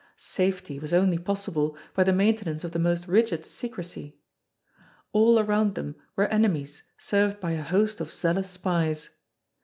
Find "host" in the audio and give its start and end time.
7.61-8.01